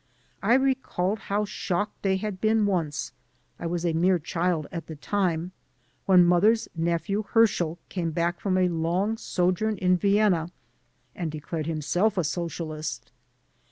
[0.41, 3.11] I recalled how shocked they had been once—
[3.59, 5.51] I was a mere child at the time—
[6.07, 10.49] when mother's nephew Herschel came back from a long sojourn in Vienna
[11.15, 13.11] and declared himself a socialist.